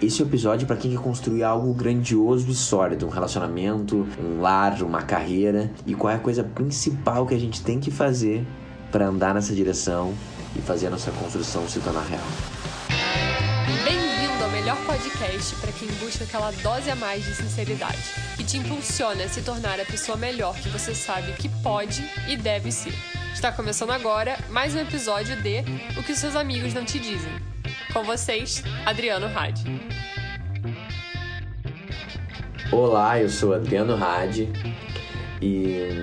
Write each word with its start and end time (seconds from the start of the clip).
Esse 0.00 0.22
é 0.22 0.24
episódio 0.24 0.64
para 0.64 0.76
quem 0.76 0.92
quer 0.92 1.00
construir 1.00 1.42
algo 1.42 1.74
grandioso 1.74 2.48
e 2.48 2.54
sólido, 2.54 3.04
um 3.04 3.08
relacionamento, 3.08 4.06
um 4.22 4.40
lar, 4.40 4.80
uma 4.80 5.02
carreira 5.02 5.72
e 5.84 5.92
qual 5.92 6.12
é 6.12 6.14
a 6.14 6.20
coisa 6.20 6.44
principal 6.44 7.26
que 7.26 7.34
a 7.34 7.38
gente 7.38 7.62
tem 7.62 7.80
que 7.80 7.90
fazer 7.90 8.46
para 8.92 9.06
andar 9.08 9.34
nessa 9.34 9.52
direção 9.52 10.14
e 10.54 10.60
fazer 10.60 10.86
a 10.86 10.90
nossa 10.90 11.10
construção 11.10 11.68
se 11.68 11.80
tornar 11.80 12.04
real. 12.04 12.22
Bem-vindo 13.84 14.44
ao 14.44 14.50
melhor 14.50 14.76
podcast 14.86 15.56
para 15.56 15.72
quem 15.72 15.88
busca 16.00 16.22
aquela 16.22 16.52
dose 16.52 16.88
a 16.88 16.94
mais 16.94 17.24
de 17.24 17.34
sinceridade, 17.34 17.98
que 18.36 18.44
te 18.44 18.56
impulsiona 18.56 19.24
a 19.24 19.28
se 19.28 19.42
tornar 19.42 19.80
a 19.80 19.84
pessoa 19.84 20.16
melhor 20.16 20.54
que 20.60 20.68
você 20.68 20.94
sabe 20.94 21.32
que 21.32 21.48
pode 21.60 22.08
e 22.28 22.36
deve 22.36 22.70
ser. 22.70 22.94
Está 23.34 23.50
começando 23.50 23.90
agora 23.90 24.38
mais 24.48 24.76
um 24.76 24.78
episódio 24.78 25.34
de 25.42 25.64
O 25.98 26.04
que 26.04 26.14
seus 26.14 26.36
amigos 26.36 26.72
não 26.72 26.84
te 26.84 27.00
dizem. 27.00 27.57
Com 27.92 28.04
vocês, 28.04 28.62
Adriano 28.84 29.26
Hadi. 29.26 29.64
Olá, 32.70 33.18
eu 33.20 33.30
sou 33.30 33.54
Adriano 33.54 33.94
Hadi 33.94 34.52
e 35.40 36.02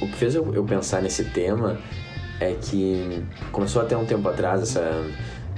o 0.00 0.08
que 0.08 0.16
fez 0.16 0.34
eu, 0.34 0.64
pensar 0.64 1.00
nesse 1.00 1.24
tema 1.26 1.78
é 2.40 2.54
que 2.54 3.24
começou 3.52 3.80
até 3.80 3.96
um 3.96 4.04
tempo 4.04 4.28
atrás 4.28 4.62
essa, 4.62 5.04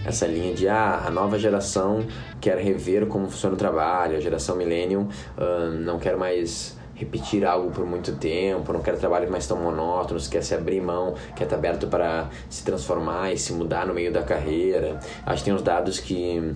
essa 0.05 0.27
linha 0.27 0.53
de 0.55 0.69
ah, 0.69 1.05
a 1.07 1.11
nova 1.11 1.39
geração 1.39 2.07
quer 2.39 2.59
rever 2.59 3.07
como 3.07 3.31
funciona 3.31 3.55
o 3.55 3.59
trabalho, 3.59 4.17
a 4.17 4.21
geração 4.21 4.55
millennium 4.55 5.09
uh, 5.39 5.71
não 5.81 5.99
quer 5.99 6.17
mais 6.17 6.77
repetir 7.03 7.45
algo 7.45 7.71
por 7.71 7.85
muito 7.85 8.13
tempo, 8.17 8.73
não 8.73 8.81
quer 8.81 8.97
trabalhos 8.97 9.31
mais 9.31 9.47
tão 9.47 9.57
monótonos, 9.57 10.29
quer 10.29 10.43
se 10.43 10.55
abrir 10.55 10.81
mão, 10.81 11.15
quer 11.35 11.45
estar 11.45 11.57
aberto 11.57 11.87
para 11.87 12.29
se 12.49 12.65
transformar 12.65 13.33
e 13.33 13.39
se 13.39 13.53
mudar 13.53 13.87
no 13.87 13.95
meio 13.95 14.13
da 14.13 14.23
carreira. 14.23 15.01
Acho 15.27 15.39
que 15.39 15.45
tem 15.47 15.55
uns 15.55 15.63
dados 15.63 15.99
que 15.99 16.55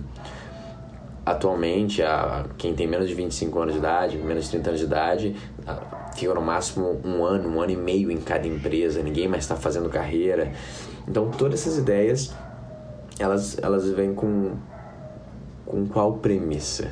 atualmente, 1.25 2.01
a, 2.01 2.45
quem 2.57 2.73
tem 2.73 2.87
menos 2.87 3.09
de 3.09 3.13
25 3.13 3.59
anos 3.59 3.73
de 3.73 3.79
idade, 3.79 4.17
menos 4.17 4.45
de 4.45 4.51
30 4.51 4.69
anos 4.69 4.79
de 4.79 4.85
idade, 4.85 5.35
fica 6.15 6.33
no 6.33 6.41
máximo 6.41 7.01
um 7.03 7.25
ano, 7.25 7.49
um 7.49 7.61
ano 7.61 7.71
e 7.73 7.75
meio 7.75 8.09
em 8.09 8.17
cada 8.17 8.47
empresa, 8.47 9.03
ninguém 9.03 9.27
mais 9.27 9.43
está 9.43 9.55
fazendo 9.55 9.89
carreira. 9.89 10.53
Então, 11.05 11.29
todas 11.29 11.61
essas 11.61 11.77
ideias, 11.77 12.33
elas, 13.19 13.57
elas 13.61 13.89
vêm 13.89 14.13
com, 14.13 14.53
com 15.65 15.85
qual 15.87 16.13
premissa? 16.13 16.89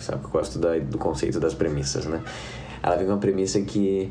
Sabe 0.00 0.24
eu 0.24 0.30
gosto 0.30 0.58
da, 0.58 0.78
do 0.78 0.98
conceito 0.98 1.38
das 1.38 1.54
premissas, 1.54 2.06
né? 2.06 2.22
Ela 2.82 2.96
vem 2.96 3.06
com 3.06 3.12
a 3.12 3.18
premissa 3.18 3.60
que 3.60 4.10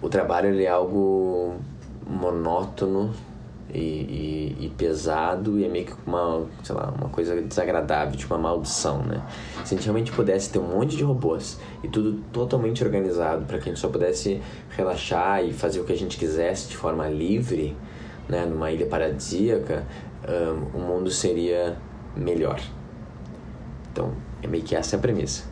o 0.00 0.08
trabalho 0.08 0.48
ele 0.48 0.64
é 0.64 0.68
algo 0.68 1.56
monótono, 2.06 3.12
e, 3.72 3.78
e, 3.78 4.66
e, 4.66 4.68
pesado 4.70 5.58
e 5.58 5.64
é 5.64 5.68
meio 5.68 5.86
que 5.86 5.94
uma, 6.06 6.46
sei 6.62 6.74
lá, 6.74 6.92
uma 6.96 7.08
coisa 7.10 7.40
desagradável, 7.42 8.16
tipo 8.16 8.34
uma 8.34 8.40
maldição, 8.40 9.02
né? 9.02 9.22
Se 9.64 9.74
a 9.74 9.76
gente 9.76 9.84
realmente 9.84 10.12
pudesse 10.12 10.50
ter 10.50 10.58
um 10.58 10.68
monte 10.68 10.96
de 10.96 11.04
robôs 11.04 11.58
e 11.82 11.88
tudo 11.88 12.22
totalmente 12.32 12.82
organizado 12.82 13.44
para 13.44 13.58
que 13.58 13.64
a 13.64 13.72
gente 13.72 13.80
só 13.80 13.88
pudesse 13.88 14.40
relaxar 14.70 15.44
e 15.44 15.52
fazer 15.52 15.80
o 15.80 15.84
que 15.84 15.92
a 15.92 15.96
gente 15.96 16.16
quisesse 16.16 16.68
de 16.68 16.76
forma 16.76 17.08
livre, 17.08 17.76
né, 18.28 18.46
numa 18.46 18.70
ilha 18.70 18.86
paradisíaca, 18.86 19.86
um, 20.26 20.78
o 20.78 20.80
mundo 20.80 21.10
seria 21.10 21.76
melhor. 22.16 22.60
Então, 23.98 24.12
é 24.40 24.46
meio 24.46 24.62
que 24.62 24.76
essa 24.76 24.94
é 24.94 24.96
a 24.96 25.02
premissa. 25.02 25.42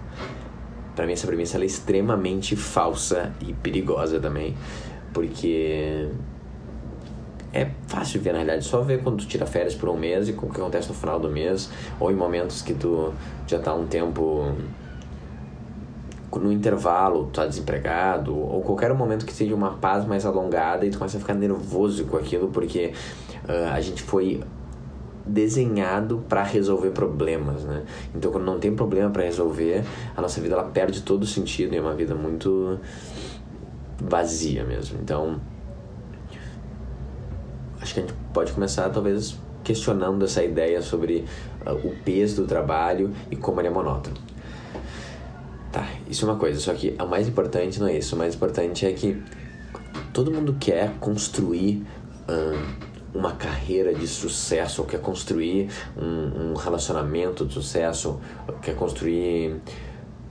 Para 0.94 1.04
mim 1.04 1.14
essa 1.14 1.26
premissa 1.26 1.58
é 1.58 1.64
extremamente 1.64 2.54
falsa 2.54 3.32
e 3.40 3.52
perigosa 3.52 4.20
também, 4.20 4.56
porque 5.12 6.08
é 7.52 7.68
fácil 7.88 8.20
ver 8.20 8.30
na 8.30 8.38
realidade, 8.38 8.64
só 8.64 8.82
ver 8.82 9.02
quando 9.02 9.18
tu 9.18 9.26
tira 9.26 9.46
férias 9.46 9.74
por 9.74 9.88
um 9.88 9.96
mês 9.96 10.28
e 10.28 10.32
o 10.32 10.36
que 10.36 10.60
acontece 10.60 10.88
no 10.88 10.94
final 10.94 11.18
do 11.18 11.28
mês, 11.28 11.68
ou 11.98 12.08
em 12.08 12.14
momentos 12.14 12.62
que 12.62 12.72
tu 12.72 13.12
já 13.48 13.58
tá 13.58 13.74
um 13.74 13.86
tempo 13.86 14.52
no 16.32 16.52
intervalo, 16.52 17.24
tu 17.24 17.40
tá 17.40 17.46
desempregado, 17.46 18.38
ou 18.38 18.62
qualquer 18.62 18.94
momento 18.94 19.26
que 19.26 19.32
seja 19.32 19.54
uma 19.54 19.72
paz 19.72 20.06
mais 20.06 20.24
alongada 20.24 20.86
e 20.86 20.90
tu 20.90 20.98
começa 20.98 21.16
a 21.16 21.20
ficar 21.20 21.34
nervoso 21.34 22.04
com 22.04 22.16
aquilo 22.16 22.48
porque 22.48 22.92
uh, 23.48 23.72
a 23.72 23.80
gente 23.80 24.02
foi 24.02 24.40
desenhado 25.26 26.24
para 26.28 26.42
resolver 26.42 26.90
problemas, 26.90 27.64
né? 27.64 27.82
Então 28.14 28.30
quando 28.30 28.44
não 28.44 28.58
tem 28.58 28.74
problema 28.74 29.10
para 29.10 29.24
resolver, 29.24 29.84
a 30.16 30.22
nossa 30.22 30.40
vida 30.40 30.54
ela 30.54 30.64
perde 30.64 31.02
todo 31.02 31.24
o 31.24 31.26
sentido 31.26 31.74
e 31.74 31.76
é 31.76 31.80
uma 31.80 31.94
vida 31.94 32.14
muito 32.14 32.78
vazia 33.98 34.64
mesmo. 34.64 34.98
Então, 35.02 35.40
acho 37.80 37.94
que 37.94 38.00
a 38.00 38.02
gente 38.02 38.14
pode 38.32 38.52
começar 38.52 38.88
talvez 38.90 39.36
questionando 39.64 40.24
essa 40.24 40.44
ideia 40.44 40.80
sobre 40.80 41.24
uh, 41.66 41.72
o 41.72 41.94
peso 42.04 42.42
do 42.42 42.46
trabalho 42.46 43.12
e 43.30 43.36
como 43.36 43.60
ele 43.60 43.68
é 43.68 43.70
monótono. 43.70 44.16
Tá, 45.72 45.88
isso 46.08 46.24
é 46.24 46.28
uma 46.30 46.38
coisa, 46.38 46.60
só 46.60 46.72
que 46.72 46.94
o 47.00 47.06
mais 47.06 47.26
importante 47.26 47.80
não 47.80 47.88
é 47.88 47.98
isso. 47.98 48.14
O 48.14 48.18
mais 48.18 48.34
importante 48.34 48.86
é 48.86 48.92
que 48.92 49.20
todo 50.12 50.30
mundo 50.30 50.56
quer 50.58 50.94
construir 51.00 51.84
uh, 52.28 52.85
uma 53.16 53.32
carreira 53.32 53.94
de 53.94 54.06
sucesso, 54.06 54.82
ou 54.82 54.88
quer 54.88 55.00
construir 55.00 55.70
um, 55.96 56.50
um 56.50 56.54
relacionamento 56.54 57.44
de 57.46 57.54
sucesso, 57.54 58.20
quer 58.62 58.76
construir 58.76 59.60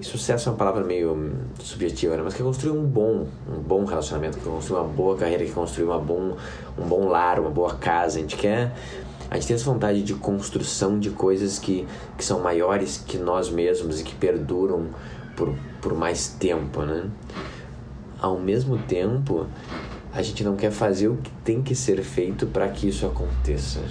sucesso 0.02 0.50
é 0.50 0.52
uma 0.52 0.58
palavra 0.58 0.84
meio 0.84 1.34
subjetiva, 1.60 2.18
né? 2.18 2.22
mas 2.24 2.34
quer 2.34 2.44
construir 2.44 2.78
um 2.78 2.86
bom, 2.86 3.28
um 3.48 3.60
bom 3.60 3.86
relacionamento, 3.86 4.38
quer 4.38 4.50
construir 4.50 4.82
uma 4.82 4.88
boa 4.88 5.16
carreira, 5.16 5.46
quer 5.46 5.54
construir 5.54 5.86
uma 5.86 6.00
bom, 6.00 6.36
um 6.78 6.86
bom 6.86 7.08
lar, 7.08 7.40
uma 7.40 7.50
boa 7.50 7.76
casa. 7.76 8.18
A 8.18 8.22
gente 8.22 8.36
quer. 8.36 8.74
A 9.30 9.36
gente 9.36 9.48
tem 9.48 9.56
essa 9.56 9.66
vontade 9.66 10.04
de 10.04 10.14
construção 10.14 11.00
de 11.00 11.10
coisas 11.10 11.58
que, 11.58 11.88
que 12.18 12.24
são 12.24 12.40
maiores 12.40 12.98
que 12.98 13.18
nós 13.18 13.50
mesmos 13.50 14.00
e 14.00 14.04
que 14.04 14.14
perduram 14.14 14.90
por, 15.36 15.56
por 15.82 15.94
mais 15.96 16.28
tempo, 16.28 16.82
né? 16.84 17.10
Ao 18.22 18.38
mesmo 18.38 18.78
tempo, 18.78 19.48
a 20.16 20.22
gente 20.22 20.46
não 20.46 20.56
quer 20.56 20.72
fazer 20.72 21.10
o 21.10 21.18
que 21.18 21.30
tem 21.44 21.62
que 21.62 21.76
ser 21.76 22.02
feito 22.02 22.48
para 22.48 22.70
que 22.70 22.88
isso 22.88 23.06
aconteça. 23.06 23.82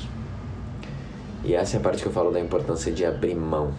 E 1.44 1.54
essa 1.54 1.76
é 1.76 1.78
a 1.78 1.82
parte 1.82 2.00
que 2.00 2.08
eu 2.08 2.12
falo 2.12 2.30
da 2.30 2.40
importância 2.40 2.90
de 2.90 3.04
abrir 3.04 3.34
mão. 3.34 3.74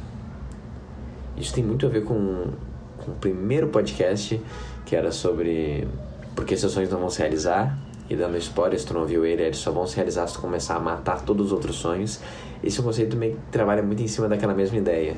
Isso 1.36 1.52
tem 1.52 1.64
muito 1.64 1.88
a 1.88 1.90
ver 1.90 2.04
com, 2.04 2.52
com 3.00 3.12
o 3.12 3.16
primeiro 3.16 3.70
podcast, 3.70 4.40
que 4.86 4.96
era 4.96 5.12
sobre 5.12 5.88
por 6.36 6.46
que 6.46 6.56
seus 6.56 6.72
sonhos 6.72 6.92
não 6.92 7.00
vão 7.00 7.10
se 7.10 7.18
realizar. 7.18 7.80
E 8.08 8.16
dando 8.16 8.38
spoiler, 8.38 8.80
se 8.80 8.86
tu 8.86 8.94
não 8.94 9.06
viu 9.06 9.26
ele, 9.26 9.42
eles 9.42 9.58
só 9.58 9.72
vão 9.72 9.88
se 9.88 9.96
realizar 9.96 10.28
se 10.28 10.36
tu 10.36 10.40
começar 10.40 10.76
a 10.76 10.80
matar 10.80 11.22
todos 11.22 11.48
os 11.48 11.52
outros 11.52 11.78
sonhos. 11.78 12.20
Esse 12.64 12.80
é 12.80 12.84
conceito 12.84 13.18
meio 13.18 13.34
que 13.34 13.52
trabalha 13.52 13.82
muito 13.82 14.04
em 14.04 14.08
cima 14.08 14.30
daquela 14.30 14.54
mesma 14.54 14.78
ideia. 14.78 15.18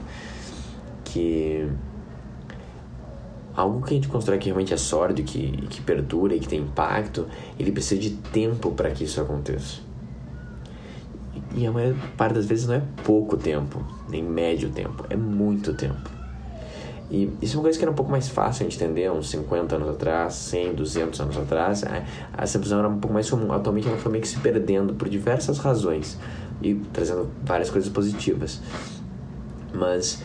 Que 1.03 1.69
algo 3.57 3.81
que 3.81 3.91
a 3.91 3.95
gente 3.95 4.07
constrói 4.07 4.37
que 4.37 4.45
realmente 4.45 4.71
é 4.71 4.77
sólido, 4.77 5.23
que, 5.23 5.51
que 5.67 5.81
perdura 5.81 6.35
e 6.35 6.39
que 6.39 6.47
tem 6.47 6.59
impacto, 6.59 7.25
ele 7.57 7.71
precisa 7.71 7.99
de 7.99 8.11
tempo 8.11 8.71
para 8.71 8.91
que 8.91 9.03
isso 9.03 9.19
aconteça. 9.19 9.79
E 11.55 11.65
a 11.65 11.71
maior 11.71 11.95
parte 12.15 12.35
das 12.35 12.45
vezes 12.45 12.67
não 12.67 12.75
é 12.75 12.83
pouco 13.03 13.35
tempo, 13.35 13.83
nem 14.07 14.21
médio 14.21 14.69
tempo, 14.69 15.03
é 15.09 15.15
muito 15.15 15.73
tempo. 15.73 16.07
E 17.09 17.31
isso 17.41 17.55
é 17.55 17.57
uma 17.57 17.63
coisa 17.63 17.79
que 17.79 17.83
era 17.83 17.91
um 17.91 17.95
pouco 17.95 18.11
mais 18.11 18.29
fácil 18.29 18.67
de 18.67 18.75
entender 18.75 19.09
uns 19.11 19.29
50 19.31 19.75
anos 19.75 19.89
atrás, 19.89 20.33
100, 20.35 20.75
200 20.75 21.19
anos 21.21 21.37
atrás. 21.37 21.81
É, 21.83 22.05
essa 22.37 22.59
visão 22.59 22.77
era 22.77 22.87
um 22.87 22.99
pouco 22.99 23.13
mais 23.13 23.29
comum. 23.29 23.51
Atualmente 23.53 23.87
ela 23.87 23.97
foi 23.97 24.11
meio 24.11 24.21
que 24.21 24.27
se 24.27 24.37
perdendo 24.39 24.93
por 24.93 25.07
diversas 25.07 25.57
razões 25.57 26.19
e 26.61 26.75
trazendo 26.91 27.31
várias 27.43 27.69
coisas 27.69 27.89
positivas. 27.89 28.61
Mas 29.73 30.21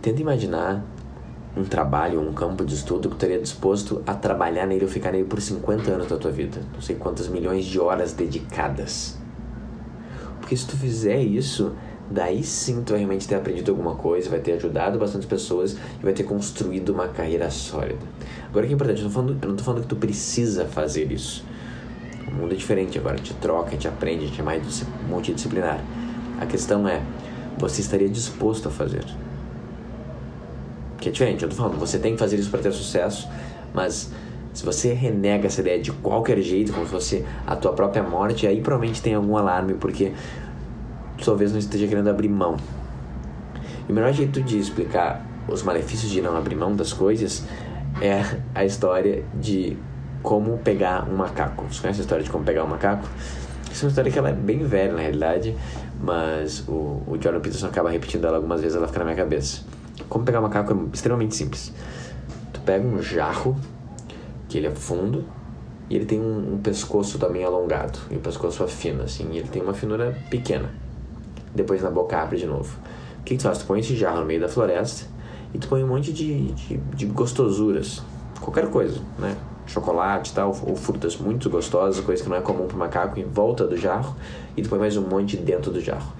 tenta 0.00 0.22
imaginar 0.22 0.84
um 1.56 1.64
trabalho, 1.64 2.20
um 2.20 2.32
campo 2.32 2.64
de 2.64 2.74
estudo 2.74 3.08
que 3.08 3.14
tu 3.14 3.14
estaria 3.14 3.38
disposto 3.38 4.02
a 4.06 4.14
trabalhar 4.14 4.66
nele 4.66 4.84
ou 4.84 4.90
ficar 4.90 5.12
nele 5.12 5.24
por 5.24 5.40
50 5.40 5.90
anos 5.90 6.08
da 6.08 6.16
tua 6.16 6.30
vida. 6.30 6.60
Não 6.72 6.80
sei 6.80 6.96
quantas 6.96 7.28
milhões 7.28 7.64
de 7.64 7.78
horas 7.78 8.12
dedicadas. 8.12 9.16
Porque 10.40 10.56
se 10.56 10.66
tu 10.66 10.76
fizer 10.76 11.22
isso, 11.22 11.72
daí 12.10 12.42
sim 12.42 12.82
tu 12.82 12.90
vai 12.90 12.98
realmente 12.98 13.28
ter 13.28 13.36
aprendido 13.36 13.70
alguma 13.70 13.94
coisa, 13.94 14.28
vai 14.28 14.40
ter 14.40 14.52
ajudado 14.52 14.98
bastante 14.98 15.26
pessoas 15.26 15.76
e 16.00 16.02
vai 16.02 16.12
ter 16.12 16.24
construído 16.24 16.90
uma 16.90 17.08
carreira 17.08 17.48
sólida. 17.50 18.04
Agora 18.48 18.66
que 18.66 18.72
é 18.72 18.74
importante, 18.74 19.02
eu, 19.02 19.10
falando, 19.10 19.38
eu 19.40 19.48
não 19.48 19.54
estou 19.54 19.64
falando 19.64 19.82
que 19.82 19.88
tu 19.88 19.96
precisa 19.96 20.64
fazer 20.66 21.10
isso. 21.12 21.44
O 22.26 22.34
mundo 22.34 22.52
é 22.52 22.56
diferente 22.56 22.98
agora, 22.98 23.16
te 23.16 23.32
troca, 23.34 23.76
te 23.76 23.86
aprende, 23.86 24.30
te 24.30 24.40
é 24.40 24.44
mais 24.44 24.84
multidisciplinar. 25.08 25.80
A 26.40 26.46
questão 26.46 26.86
é, 26.88 27.00
você 27.56 27.80
estaria 27.80 28.08
disposto 28.08 28.68
a 28.68 28.70
fazer? 28.72 29.04
Que 31.04 31.10
é 31.10 31.12
diferente, 31.12 31.42
eu 31.42 31.50
tô 31.50 31.56
falando, 31.56 31.78
você 31.78 31.98
tem 31.98 32.14
que 32.14 32.18
fazer 32.18 32.38
isso 32.38 32.48
para 32.48 32.60
ter 32.60 32.72
sucesso, 32.72 33.28
mas 33.74 34.10
se 34.54 34.64
você 34.64 34.94
renega 34.94 35.48
essa 35.48 35.60
ideia 35.60 35.78
de 35.78 35.92
qualquer 35.92 36.40
jeito, 36.40 36.72
como 36.72 36.86
se 36.86 36.90
fosse 36.90 37.24
a 37.46 37.54
tua 37.54 37.74
própria 37.74 38.02
morte, 38.02 38.46
aí 38.46 38.62
provavelmente 38.62 39.02
tem 39.02 39.12
algum 39.12 39.36
alarme, 39.36 39.74
porque 39.74 40.14
talvez 41.22 41.52
não 41.52 41.58
esteja 41.58 41.86
querendo 41.86 42.08
abrir 42.08 42.30
mão. 42.30 42.56
E 43.86 43.92
o 43.92 43.94
melhor 43.94 44.14
jeito 44.14 44.40
de 44.40 44.58
explicar 44.58 45.22
os 45.46 45.62
malefícios 45.62 46.10
de 46.10 46.22
não 46.22 46.38
abrir 46.38 46.54
mão 46.54 46.74
das 46.74 46.94
coisas 46.94 47.44
é 48.00 48.24
a 48.54 48.64
história 48.64 49.26
de 49.34 49.76
como 50.22 50.56
pegar 50.56 51.06
um 51.06 51.16
macaco. 51.16 51.66
Você 51.70 51.82
conhece 51.82 52.00
a 52.00 52.04
história 52.04 52.24
de 52.24 52.30
como 52.30 52.44
pegar 52.44 52.64
um 52.64 52.68
macaco? 52.68 53.06
Essa 53.70 53.82
é 53.82 53.84
uma 53.84 53.88
história 53.90 54.10
que 54.10 54.18
ela 54.18 54.30
é 54.30 54.32
bem 54.32 54.60
velha 54.60 54.94
na 54.94 55.00
realidade, 55.00 55.54
mas 56.00 56.66
o, 56.66 57.02
o 57.06 57.18
Jordan 57.20 57.40
Peterson 57.40 57.66
acaba 57.66 57.90
repetindo 57.90 58.26
ela 58.26 58.38
algumas 58.38 58.62
vezes, 58.62 58.74
ela 58.74 58.86
fica 58.86 59.00
na 59.00 59.04
minha 59.04 59.16
cabeça. 59.16 59.83
Como 60.08 60.24
pegar 60.24 60.40
macaco 60.40 60.72
é 60.72 60.76
extremamente 60.94 61.34
simples. 61.34 61.72
Tu 62.52 62.60
pega 62.60 62.86
um 62.86 63.00
jarro, 63.02 63.56
que 64.48 64.58
ele 64.58 64.66
é 64.66 64.70
fundo, 64.70 65.24
e 65.88 65.96
ele 65.96 66.04
tem 66.04 66.20
um, 66.20 66.54
um 66.54 66.58
pescoço 66.58 67.18
também 67.18 67.44
alongado, 67.44 67.98
e 68.10 68.16
o 68.16 68.20
pescoço 68.20 68.62
é 68.64 68.68
fino, 68.68 69.02
assim, 69.02 69.28
e 69.32 69.38
ele 69.38 69.48
tem 69.48 69.62
uma 69.62 69.74
finura 69.74 70.16
pequena. 70.30 70.70
Depois 71.54 71.82
na 71.82 71.90
boca 71.90 72.20
abre 72.20 72.38
de 72.38 72.46
novo. 72.46 72.76
O 73.20 73.24
que, 73.24 73.34
que 73.34 73.38
tu 73.38 73.44
faz? 73.44 73.58
Tu 73.58 73.66
põe 73.66 73.80
esse 73.80 73.96
jarro 73.96 74.20
no 74.20 74.26
meio 74.26 74.40
da 74.40 74.48
floresta 74.48 75.06
e 75.52 75.58
tu 75.58 75.68
põe 75.68 75.84
um 75.84 75.88
monte 75.88 76.12
de, 76.12 76.52
de, 76.52 76.76
de 76.76 77.06
gostosuras, 77.06 78.02
qualquer 78.40 78.68
coisa, 78.70 79.00
né? 79.18 79.36
chocolate 79.66 80.30
e 80.30 80.34
tal, 80.34 80.54
ou 80.66 80.76
frutas 80.76 81.16
muito 81.16 81.48
gostosas, 81.48 82.04
coisa 82.04 82.22
que 82.22 82.28
não 82.28 82.36
é 82.36 82.40
comum 82.40 82.66
para 82.66 82.76
macaco, 82.76 83.18
em 83.18 83.24
volta 83.24 83.66
do 83.66 83.76
jarro, 83.76 84.14
e 84.56 84.62
tu 84.62 84.68
põe 84.68 84.78
mais 84.78 84.96
um 84.96 85.02
monte 85.02 85.36
dentro 85.36 85.70
do 85.70 85.80
jarro. 85.80 86.12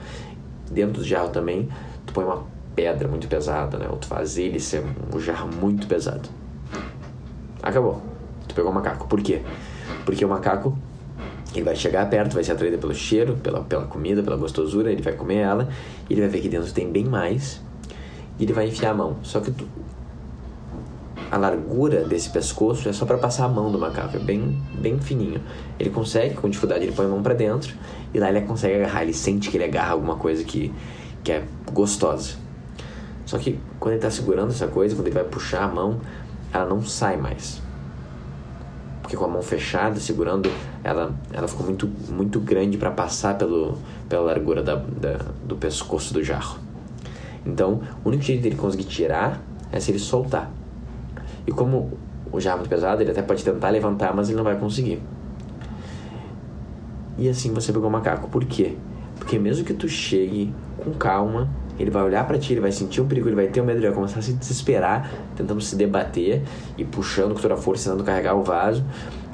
Dentro 0.71 1.03
do 1.03 1.05
jarro 1.05 1.29
também, 1.29 1.69
tu 2.07 2.13
põe 2.13 2.25
uma 2.25 2.45
pedra 2.75 3.09
muito 3.09 3.29
pesada, 3.29 3.79
né? 3.79 3.87
Ou 3.91 3.97
tu 3.97 4.07
faz 4.07 4.37
ele 4.39 4.61
ser 4.61 4.85
um 5.15 5.21
jarro 5.21 5.49
muito 5.49 5.87
pesado. 5.87 6.29
Acabou. 7.63 8.03
Tu 8.49 8.55
pegou 8.55 8.71
o 8.71 8.75
macaco. 8.75 9.07
Por 9.07 9.23
quê? 9.23 9.43
Porque 10.05 10.25
o 10.25 10.29
macaco 10.29 10.77
ele 11.55 11.65
vai 11.65 11.77
chegar 11.77 12.09
perto, 12.11 12.35
vai 12.35 12.43
ser 12.43 12.53
atraído 12.53 12.79
pelo 12.79 12.95
cheiro, 12.95 13.37
pela, 13.37 13.61
pela 13.61 13.85
comida, 13.85 14.23
pela 14.23 14.37
gostosura, 14.37 14.91
ele 14.91 15.03
vai 15.03 15.13
comer 15.13 15.37
ela, 15.37 15.69
ele 16.11 16.21
vai 16.21 16.29
ver 16.29 16.41
que 16.41 16.49
dentro 16.49 16.73
tem 16.73 16.91
bem 16.91 17.05
mais, 17.05 17.61
e 18.39 18.43
ele 18.43 18.53
vai 18.53 18.67
enfiar 18.67 18.91
a 18.91 18.95
mão. 18.95 19.17
Só 19.23 19.39
que 19.41 19.53
tu, 19.53 19.67
a 21.31 21.37
largura 21.37 22.05
desse 22.05 22.31
pescoço 22.31 22.89
é 22.89 22.93
só 22.93 23.07
para 23.07 23.19
passar 23.19 23.45
a 23.45 23.49
mão 23.49 23.71
do 23.71 23.79
macaco, 23.79 24.17
é 24.17 24.21
bem, 24.21 24.61
bem 24.75 24.99
fininho. 24.99 25.41
Ele 25.79 25.91
consegue, 25.91 26.35
com 26.35 26.49
dificuldade, 26.49 26.85
ele 26.85 26.93
põe 26.93 27.07
a 27.07 27.09
mão 27.09 27.23
para 27.23 27.35
dentro 27.35 27.75
e 28.13 28.19
lá 28.19 28.29
ele 28.29 28.41
consegue 28.43 28.75
agarrar, 28.75 29.03
ele 29.03 29.15
sente 29.15 29.49
que 29.49 29.57
ele 29.57 29.65
agarra 29.65 29.93
alguma 29.93 30.17
coisa 30.17 30.43
que, 30.43 30.73
que 31.23 31.31
é 31.31 31.45
gostosa. 31.73 32.44
Só 33.27 33.39
que 33.39 33.59
quando 33.81 33.93
ele 33.93 33.99
está 33.99 34.11
segurando 34.11 34.51
essa 34.51 34.67
coisa, 34.67 34.95
quando 34.95 35.07
ele 35.07 35.15
vai 35.15 35.25
puxar 35.25 35.65
a 35.65 35.69
mão, 35.69 36.01
ela 36.53 36.67
não 36.67 36.83
sai 36.83 37.17
mais. 37.17 37.63
Porque 39.03 39.17
com 39.17 39.25
a 39.25 39.29
mão 39.29 39.43
fechada, 39.43 40.01
segurando, 40.01 40.51
ela, 40.83 41.15
ela 41.33 41.47
ficou 41.47 41.67
muito, 41.67 41.87
muito 42.09 42.41
grande 42.41 42.79
para 42.79 42.91
passar 42.91 43.37
pelo, 43.37 43.79
pela 44.09 44.23
largura 44.23 44.63
da, 44.63 44.77
da, 44.77 45.19
do 45.45 45.57
pescoço 45.57 46.15
do 46.15 46.23
jarro. 46.23 46.59
Então, 47.45 47.83
o 48.05 48.09
único 48.09 48.23
jeito 48.23 48.43
dele 48.43 48.57
conseguir 48.57 48.85
tirar 48.85 49.43
é 49.71 49.79
se 49.79 49.91
ele 49.91 49.99
soltar. 49.99 50.51
E 51.47 51.53
como 51.53 51.99
o 52.33 52.41
jarro 52.41 52.57
é 52.57 52.59
muito 52.61 52.71
pesado, 52.71 53.03
ele 53.03 53.11
até 53.11 53.23
pode 53.23 53.45
tentar 53.45 53.69
levantar, 53.71 54.15
mas 54.15 54.29
ele 54.29 54.37
não 54.37 54.45
vai 54.45 54.59
conseguir. 54.59 55.03
E 57.19 57.29
assim 57.29 57.53
você 57.53 57.73
pegou 57.73 57.89
o 57.89 57.93
macaco. 57.93 58.29
Por 58.29 58.45
quê? 58.45 58.77
Porque 59.19 59.39
mesmo 59.39 59.65
que 59.65 59.75
tu 59.75 59.89
chegue 59.89 60.53
com 60.79 60.93
calma, 60.93 61.49
ele 61.79 61.91
vai 61.91 62.03
olhar 62.03 62.27
para 62.27 62.39
ti, 62.39 62.53
ele 62.53 62.61
vai 62.61 62.73
sentir 62.73 63.01
o 63.01 63.05
perigo, 63.05 63.29
ele 63.29 63.37
vai 63.37 63.49
ter 63.49 63.63
medo, 63.63 63.79
ele 63.79 63.87
vai 63.87 63.95
começar 63.95 64.21
a 64.21 64.23
se 64.23 64.33
desesperar, 64.33 65.11
tentando 65.37 65.61
se 65.61 65.75
debater 65.75 66.43
e 66.79 66.85
puxando 66.85 67.35
com 67.35 67.41
toda 67.41 67.55
a 67.55 67.57
força, 67.57 67.91
tentando 67.91 68.05
carregar 68.05 68.35
o 68.35 68.43
vaso. 68.43 68.85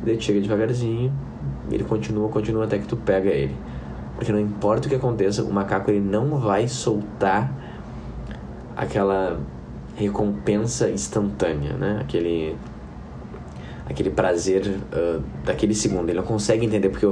Daí 0.02 0.16
tu 0.16 0.24
chega 0.24 0.40
devagarzinho, 0.40 1.12
ele 1.70 1.84
continua, 1.84 2.28
continua 2.28 2.64
até 2.64 2.78
que 2.78 2.86
tu 2.86 2.96
pega 2.96 3.30
ele. 3.30 3.54
Porque 4.16 4.32
não 4.32 4.40
importa 4.40 4.86
o 4.86 4.90
que 4.90 4.96
aconteça, 4.96 5.42
o 5.42 5.52
macaco 5.52 5.90
ele 5.90 6.00
não 6.00 6.38
vai 6.38 6.66
soltar 6.68 7.52
aquela 8.76 9.40
recompensa 9.96 10.90
instantânea, 10.90 11.74
né? 11.74 11.98
Aquele 12.00 12.56
aquele 13.86 14.10
prazer 14.10 14.66
uh, 14.66 15.22
daquele 15.44 15.74
segundo. 15.74 16.08
Ele 16.08 16.18
não 16.18 16.26
consegue 16.26 16.64
entender 16.64 16.88
porque 16.88 17.06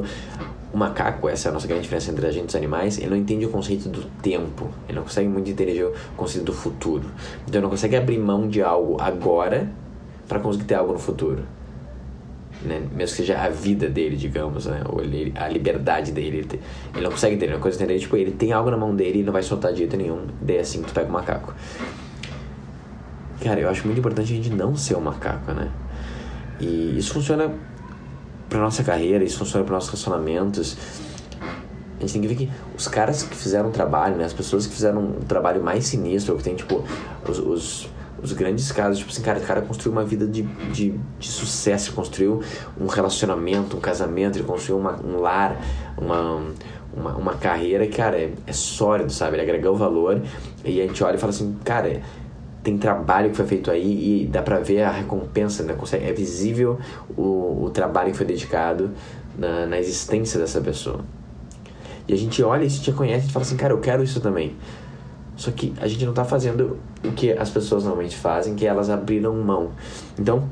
macaco, 0.78 1.28
essa 1.28 1.48
é 1.48 1.50
a 1.50 1.52
nossa 1.52 1.66
grande 1.66 1.82
diferença 1.82 2.10
entre 2.10 2.26
a 2.26 2.30
gente 2.30 2.44
e 2.44 2.48
os 2.48 2.56
animais, 2.56 2.98
ele 2.98 3.10
não 3.10 3.16
entende 3.16 3.44
o 3.44 3.50
conceito 3.50 3.88
do 3.88 4.02
tempo. 4.22 4.70
Ele 4.88 4.96
não 4.96 5.02
consegue 5.02 5.28
muito 5.28 5.50
entender 5.50 5.84
o 5.84 5.92
conceito 6.16 6.44
do 6.44 6.52
futuro. 6.52 7.10
Então 7.42 7.56
ele 7.56 7.62
não 7.62 7.70
consegue 7.70 7.96
abrir 7.96 8.19
mão 8.19 8.48
de 8.48 8.62
algo 8.62 8.96
agora 9.00 9.70
para 10.26 10.38
conseguir 10.38 10.64
ter 10.64 10.75
algo 10.75 10.92
no 10.92 10.98
futuro. 10.98 11.42
Né? 12.62 12.82
Mesmo 12.92 13.16
que 13.16 13.22
seja 13.22 13.38
a 13.40 13.48
vida 13.48 13.88
dele, 13.88 14.16
digamos, 14.16 14.66
né? 14.66 14.82
Ou 14.88 15.00
ele, 15.00 15.32
a 15.36 15.48
liberdade 15.48 16.10
dele. 16.10 16.38
Ele, 16.38 16.60
ele 16.94 17.02
não 17.02 17.10
consegue 17.10 17.36
entender. 17.36 17.52
Uma 17.54 17.60
coisa 17.60 17.76
entender, 17.76 17.98
tipo, 17.98 18.16
ele 18.16 18.32
tem 18.32 18.52
algo 18.52 18.70
na 18.70 18.76
mão 18.76 18.94
dele 18.94 19.20
e 19.20 19.22
não 19.22 19.32
vai 19.32 19.42
soltar 19.42 19.72
de 19.72 19.78
jeito 19.78 19.96
nenhum. 19.96 20.26
Daí 20.40 20.58
assim 20.58 20.82
tu 20.82 20.92
pega 20.92 21.08
o 21.08 21.12
macaco. 21.12 21.54
Cara, 23.42 23.60
eu 23.60 23.69
acho 23.69 23.86
muito 23.86 23.98
importante 23.98 24.32
a 24.32 24.36
gente 24.36 24.50
não 24.50 24.76
ser 24.76 24.96
um 24.96 25.00
macaco, 25.00 25.52
né? 25.52 25.70
E 26.60 26.98
isso 26.98 27.14
funciona 27.14 27.52
pra 28.48 28.58
nossa 28.58 28.82
carreira, 28.82 29.24
isso 29.24 29.38
funciona 29.38 29.64
para 29.64 29.74
nossos 29.74 29.90
relacionamentos. 29.90 30.76
A 31.98 32.00
gente 32.00 32.12
tem 32.12 32.22
que 32.22 32.28
ver 32.28 32.34
que 32.36 32.50
os 32.76 32.86
caras 32.86 33.24
que 33.24 33.36
fizeram 33.36 33.68
o 33.70 33.72
trabalho, 33.72 34.16
né? 34.16 34.24
As 34.24 34.32
pessoas 34.32 34.66
que 34.66 34.74
fizeram 34.74 35.00
um 35.00 35.20
trabalho 35.20 35.62
mais 35.62 35.86
sinistro, 35.86 36.36
que 36.36 36.44
tem, 36.44 36.54
tipo, 36.54 36.84
os, 37.28 37.38
os, 37.38 37.90
os 38.22 38.32
grandes 38.32 38.70
casos, 38.70 38.98
tipo 38.98 39.10
assim, 39.10 39.22
cara, 39.22 39.40
o 39.40 39.42
cara 39.42 39.62
construiu 39.62 39.92
uma 39.92 40.04
vida 40.04 40.26
de, 40.26 40.42
de, 40.42 40.94
de 41.18 41.28
sucesso, 41.28 41.92
construiu 41.92 42.40
um 42.80 42.86
relacionamento, 42.86 43.76
um 43.76 43.80
casamento, 43.80 44.38
ele 44.38 44.46
construiu 44.46 44.78
uma, 44.78 44.92
um 45.04 45.20
lar, 45.20 45.60
uma, 45.96 46.40
uma, 46.96 47.16
uma 47.16 47.34
carreira, 47.34 47.86
cara, 47.88 48.16
é, 48.16 48.32
é 48.46 48.52
sólido, 48.52 49.12
sabe? 49.12 49.36
Ele 49.36 49.42
agregou 49.42 49.76
valor 49.76 50.22
e 50.64 50.80
a 50.80 50.86
gente 50.86 51.02
olha 51.02 51.16
e 51.16 51.18
fala 51.18 51.30
assim, 51.30 51.56
cara, 51.64 52.00
tem 52.68 52.76
trabalho 52.76 53.30
que 53.30 53.36
foi 53.36 53.46
feito 53.46 53.70
aí 53.70 54.24
e 54.24 54.26
dá 54.26 54.42
pra 54.42 54.58
ver 54.58 54.82
a 54.82 54.90
recompensa, 54.90 55.62
né? 55.62 55.74
é 55.92 56.12
visível 56.12 56.78
o, 57.16 57.64
o 57.64 57.70
trabalho 57.72 58.10
que 58.10 58.16
foi 58.16 58.26
dedicado 58.26 58.90
na, 59.38 59.64
na 59.64 59.78
existência 59.78 60.38
dessa 60.38 60.60
pessoa. 60.60 61.00
E 62.06 62.12
a 62.12 62.16
gente 62.16 62.42
olha 62.42 62.64
e 62.64 62.70
se 62.70 62.82
te 62.82 62.92
conhece 62.92 63.28
e 63.28 63.32
fala 63.32 63.44
assim, 63.44 63.56
cara, 63.56 63.72
eu 63.72 63.80
quero 63.80 64.02
isso 64.02 64.20
também. 64.20 64.54
Só 65.34 65.50
que 65.50 65.72
a 65.80 65.88
gente 65.88 66.04
não 66.04 66.12
tá 66.12 66.24
fazendo 66.24 66.78
o 67.02 67.12
que 67.12 67.32
as 67.32 67.48
pessoas 67.48 67.84
normalmente 67.84 68.16
fazem, 68.16 68.54
que 68.54 68.66
elas 68.66 68.90
abriram 68.90 69.34
mão. 69.34 69.70
Então, 70.18 70.46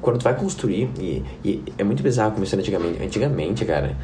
quando 0.00 0.18
tu 0.18 0.24
vai 0.24 0.34
construir, 0.34 0.88
e, 0.98 1.22
e 1.44 1.62
é 1.76 1.84
muito 1.84 2.02
bizarro 2.02 2.42
isso 2.42 2.56
antigamente. 2.56 3.02
Antigamente, 3.02 3.64
cara, 3.64 3.94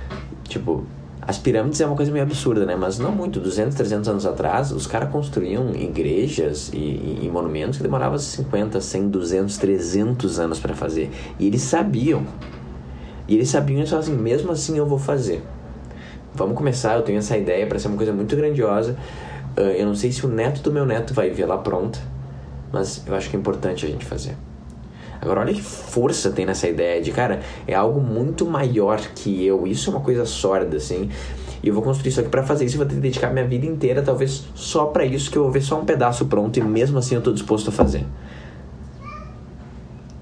tipo, 0.45 0.85
as 1.23 1.39
pirâmides 1.39 1.81
é 1.81 1.87
uma 1.87 1.97
coisa 1.97 2.13
meio 2.13 2.25
absurda, 2.25 2.67
né? 2.67 2.77
Mas 2.77 2.99
não 2.99 3.11
muito. 3.11 3.41
200, 3.41 3.75
300 3.75 4.09
anos 4.09 4.27
atrás, 4.27 4.71
os 4.73 4.87
caras 4.87 5.11
construíam 5.11 5.75
igrejas 5.75 6.71
e, 6.73 6.77
e, 6.77 7.21
e, 7.23 7.31
monumentos 7.31 7.79
que 7.79 7.83
demoravam 7.83 8.19
50, 8.19 8.81
100, 8.81 9.09
200, 9.09 9.57
300 9.57 10.39
anos 10.39 10.59
para 10.59 10.75
fazer. 10.75 11.11
E 11.39 11.47
eles 11.47 11.63
sabiam. 11.63 12.27
E 13.27 13.35
eles 13.35 13.49
sabiam 13.49 13.83
e 13.83 13.87
falavam 13.87 14.13
assim: 14.13 14.23
mesmo 14.23 14.53
assim 14.53 14.77
eu 14.77 14.87
vou 14.87 14.99
fazer. 14.99 15.43
Vamos 16.35 16.57
começar, 16.57 16.97
eu 16.97 17.03
tenho 17.03 17.19
essa 17.19 17.37
ideia 17.39 17.67
para 17.67 17.79
ser 17.79 17.89
uma 17.89 17.97
coisa 17.97 18.13
muito 18.13 18.35
grandiosa. 18.37 18.97
Uh, 19.57 19.61
eu 19.61 19.87
não 19.87 19.95
sei 19.95 20.11
se 20.11 20.27
o 20.27 20.29
neto 20.29 20.61
do 20.63 20.73
meu 20.73 20.85
neto 20.85 21.15
vai 21.15 21.31
ver 21.31 21.47
lá 21.47 21.57
pronta, 21.57 21.99
mas 22.73 23.03
eu 23.07 23.15
acho 23.15 23.31
que 23.31 23.37
é 23.37 23.39
importante 23.39 23.87
a 23.87 23.89
gente 23.89 24.05
fazer. 24.05 24.37
Agora, 25.21 25.41
olha 25.41 25.55
que 25.55 25.63
força 25.63 26.31
tem 26.31 26.45
nessa 26.45 26.69
ideia 26.69 27.01
de, 27.01 27.11
cara, 27.11 27.41
é 27.67 27.75
algo 27.75 28.01
muito 28.01 28.45
maior 28.47 29.01
que 29.15 29.45
eu. 29.45 29.67
Isso 29.67 29.91
é 29.91 29.95
uma 29.95 30.03
coisa 30.03 30.25
sólida, 30.25 30.77
assim. 30.77 31.09
E 31.63 31.69
eu 31.69 31.75
vou 31.75 31.83
construir 31.83 32.11
isso 32.11 32.21
aqui 32.21 32.29
para 32.29 32.43
fazer 32.43 32.67
isso. 32.67 32.75
Eu 32.75 32.79
vou 32.79 32.87
ter 32.87 32.95
que 32.95 33.01
dedicar 33.01 33.31
minha 33.33 33.47
vida 33.47 33.65
inteira, 33.65 34.03
talvez 34.03 34.45
só 34.55 34.87
para 34.87 35.05
isso, 35.05 35.31
que 35.31 35.39
eu 35.39 35.45
vou 35.45 35.51
ver 35.51 35.63
só 35.63 35.81
um 35.81 35.85
pedaço 35.85 36.27
pronto 36.27 36.59
e 36.59 36.63
mesmo 36.63 36.99
assim 36.99 37.15
eu 37.15 37.23
tô 37.23 37.33
disposto 37.33 37.69
a 37.69 37.73
fazer. 37.73 38.05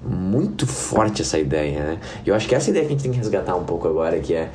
Muito 0.05 0.65
forte 0.65 1.21
essa 1.21 1.37
ideia, 1.37 1.79
né? 1.79 1.99
E 2.25 2.29
eu 2.29 2.35
acho 2.35 2.47
que 2.47 2.55
essa 2.55 2.69
ideia 2.69 2.85
que 2.85 2.93
a 2.93 2.95
gente 2.95 3.03
tem 3.03 3.11
que 3.11 3.17
resgatar 3.17 3.55
um 3.55 3.63
pouco 3.63 3.87
agora, 3.87 4.19
que 4.19 4.33
é 4.33 4.49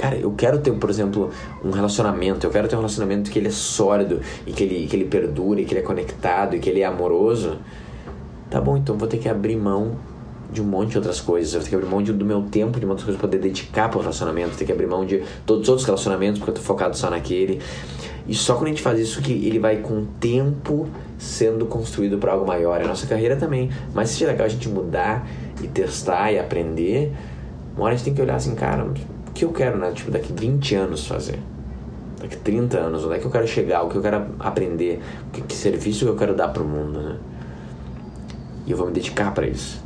cara, 0.00 0.16
eu 0.16 0.32
quero 0.32 0.58
ter, 0.58 0.72
por 0.72 0.88
exemplo, 0.88 1.30
um 1.62 1.70
relacionamento, 1.70 2.46
eu 2.46 2.50
quero 2.50 2.66
ter 2.66 2.74
um 2.74 2.78
relacionamento 2.78 3.30
que 3.30 3.38
ele 3.38 3.48
é 3.48 3.52
sólido 3.52 4.20
e 4.46 4.52
que 4.52 4.64
ele, 4.64 4.86
que 4.86 4.96
ele 4.96 5.04
perdure, 5.04 5.64
que 5.66 5.74
ele 5.74 5.80
é 5.80 5.82
conectado 5.82 6.56
e 6.56 6.58
que 6.58 6.70
ele 6.70 6.80
é 6.80 6.86
amoroso. 6.86 7.58
Tá 8.50 8.60
bom, 8.60 8.76
então 8.76 8.98
vou 8.98 9.06
ter 9.06 9.18
que 9.18 9.28
abrir 9.28 9.56
mão 9.56 9.96
de 10.52 10.60
um 10.60 10.64
monte 10.64 10.90
de 10.90 10.96
outras 10.98 11.20
coisas. 11.20 11.54
Eu 11.54 11.60
vou 11.60 11.64
ter 11.64 11.70
que 11.70 11.76
abrir 11.76 11.88
mão 11.88 12.02
de, 12.02 12.12
do 12.12 12.24
meu 12.24 12.42
tempo, 12.42 12.80
de 12.80 12.86
muitas 12.86 13.04
coisas 13.04 13.20
para 13.20 13.28
poder 13.28 13.40
dedicar 13.40 13.88
para 13.88 13.98
o 13.98 14.00
relacionamento. 14.00 14.48
Vou 14.48 14.58
ter 14.58 14.64
que 14.64 14.72
abrir 14.72 14.86
mão 14.86 15.06
de 15.06 15.22
todos 15.46 15.62
os 15.62 15.68
outros 15.68 15.86
relacionamentos 15.86 16.40
porque 16.40 16.50
eu 16.50 16.54
tô 16.56 16.60
focado 16.60 16.96
só 16.96 17.08
naquele. 17.08 17.60
E 18.26 18.34
só 18.34 18.54
quando 18.54 18.66
a 18.66 18.68
gente 18.70 18.82
faz 18.82 18.98
isso 18.98 19.22
que 19.22 19.32
ele 19.32 19.58
vai 19.58 19.76
com 19.76 20.02
o 20.02 20.06
tempo 20.18 20.88
sendo 21.16 21.66
construído 21.66 22.18
para 22.18 22.32
algo 22.32 22.46
maior. 22.46 22.80
A 22.80 22.86
nossa 22.86 23.06
carreira 23.06 23.36
também. 23.36 23.70
Mas 23.94 24.10
se 24.10 24.24
é 24.24 24.26
legal 24.26 24.46
a 24.46 24.48
gente 24.48 24.68
mudar 24.68 25.26
e 25.62 25.68
testar 25.68 26.32
e 26.32 26.38
aprender, 26.38 27.12
uma 27.76 27.84
hora 27.84 27.94
a 27.94 27.96
gente 27.96 28.06
tem 28.06 28.14
que 28.14 28.22
olhar 28.22 28.34
assim, 28.34 28.54
cara, 28.54 28.84
o 28.84 28.92
que 29.32 29.44
eu 29.44 29.52
quero, 29.52 29.78
né? 29.78 29.92
Tipo, 29.92 30.10
daqui 30.10 30.32
20 30.32 30.74
anos 30.74 31.06
fazer. 31.06 31.38
Daqui 32.20 32.36
30 32.36 32.78
anos, 32.78 33.04
onde 33.04 33.14
é 33.14 33.18
que 33.18 33.24
eu 33.24 33.30
quero 33.30 33.46
chegar, 33.46 33.82
o 33.82 33.88
que 33.88 33.96
eu 33.96 34.02
quero 34.02 34.26
aprender, 34.40 35.00
que, 35.32 35.40
que 35.40 35.54
serviço 35.54 36.04
eu 36.04 36.16
quero 36.16 36.34
dar 36.34 36.48
para 36.48 36.62
o 36.62 36.66
mundo, 36.66 37.00
né? 37.00 37.16
E 38.66 38.70
eu 38.70 38.76
vou 38.76 38.86
me 38.86 38.92
dedicar 38.92 39.32
para 39.32 39.46
isso. 39.46 39.82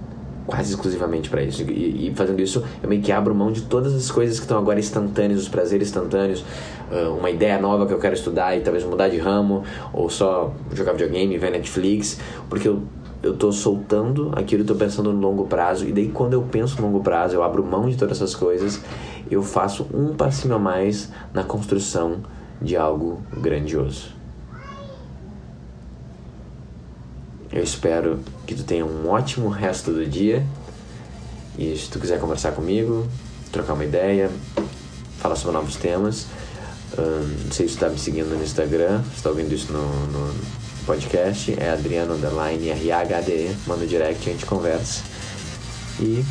Quase 0.47 0.71
exclusivamente 0.71 1.31
para 1.31 1.43
isso. 1.43 1.63
E, 1.63 2.09
e, 2.09 2.15
fazendo 2.15 2.41
isso, 2.41 2.63
eu 2.83 2.89
meio 2.89 3.01
que 3.01 3.11
abro 3.11 3.35
mão 3.35 3.51
de 3.51 3.63
todas 3.63 3.95
as 3.95 4.11
coisas 4.11 4.39
que 4.39 4.45
estão 4.45 4.59
agora 4.59 4.79
instantâneas, 4.79 5.41
os 5.41 5.49
prazeres 5.49 5.89
instantâneos, 5.89 6.45
uh, 6.93 7.17
uma 7.19 7.31
ideia 7.31 7.59
nova 7.59 7.87
que 7.87 7.95
eu 7.95 7.99
quero 7.99 8.15
estudar 8.15 8.57
e 8.57 8.61
talvez 8.61 8.85
mudar 8.85 9.09
de 9.09 9.17
ramo, 9.17 9.65
ou 9.93 10.11
só 10.11 10.53
jogar 10.73 10.93
videogame, 10.93 11.39
ver 11.39 11.51
Netflix, 11.51 12.21
porque 12.49 12.69
eu 12.69 12.83
eu 13.23 13.35
tô 13.35 13.51
soltando 13.51 14.33
aquilo, 14.37 14.65
eu 14.65 14.67
tô 14.67 14.75
pensando 14.75 15.11
no 15.11 15.19
longo 15.19 15.47
prazo, 15.47 15.89
e 15.89 15.93
daí 15.93 16.11
quando 16.11 16.35
eu 16.35 16.43
penso 16.43 16.79
no 16.79 16.89
longo 16.89 17.03
prazo, 17.03 17.35
eu 17.35 17.43
abro 17.43 17.65
mão 17.65 17.89
de 17.89 17.97
todas 17.97 18.19
essas 18.19 18.35
coisas 18.35 18.83
eu 19.31 19.43
faço 19.43 19.87
um 19.93 20.15
passinho 20.15 20.55
a 20.55 20.59
mais 20.59 21.11
na 21.33 21.43
construção 21.43 22.19
de 22.61 22.77
algo 22.77 23.21
grandioso. 23.37 24.15
Eu 27.55 27.63
espero 27.63 28.19
que 28.45 28.53
tu 28.53 28.65
tenha 28.65 28.85
um 28.85 29.09
ótimo 29.09 29.49
resto 29.49 29.93
do 29.93 30.05
dia. 30.05 30.45
E 31.57 31.77
se 31.79 31.89
tu 31.89 32.01
quiser 32.01 32.19
conversar 32.19 32.51
comigo, 32.51 33.07
trocar 33.53 33.75
uma 33.75 33.85
ideia, 33.85 34.29
falar 35.21 35.37
sobre 35.37 35.57
novos 35.57 35.77
temas, 35.77 36.27
não 36.99 37.53
sei 37.53 37.69
se 37.69 37.77
tu 37.77 37.81
tá 37.81 37.89
me 37.89 37.97
seguindo 37.97 38.37
no 38.37 38.43
Instagram, 38.43 39.05
se 39.17 39.23
tá 39.23 39.31
ouvindo 39.31 39.55
isso 39.55 39.73
no, 39.73 39.89
no 40.09 40.35
podcast, 40.85 41.55
é 41.57 41.71
Adriano 41.71 42.15
Underline 42.15 42.71
RHDE, 42.73 43.57
manda 43.69 43.87
direct, 43.87 44.29
a 44.29 44.33
gente 44.33 44.47
conversa. 44.47 45.05
E 46.01 46.25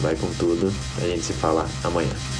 vai 0.00 0.16
com 0.16 0.32
tudo, 0.38 0.72
a 1.02 1.06
gente 1.06 1.22
se 1.22 1.34
fala 1.34 1.68
amanhã. 1.84 2.39